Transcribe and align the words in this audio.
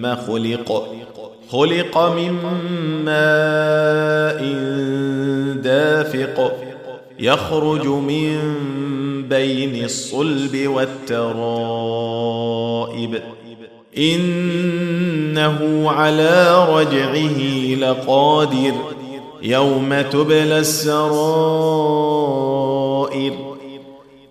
مما 0.00 0.14
خلق 0.14 0.88
خلق 1.50 1.98
من 1.98 2.32
ماء 3.04 4.40
دافق 5.62 6.52
يخرج 7.18 7.86
من 7.86 8.38
بين 9.28 9.84
الصلب 9.84 10.66
والترائب. 10.66 11.30
إنه 13.98 15.90
على 15.90 16.66
رجعه 16.68 17.38
لقادر 17.74 18.74
يوم 19.42 20.00
تبلى 20.00 20.58
السرائر 20.58 22.39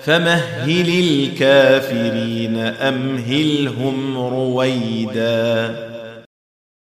فمهل 0.00 0.88
الكافرين 0.88 2.56
أمهلهم 2.58 4.18
رويدا. 4.18 5.76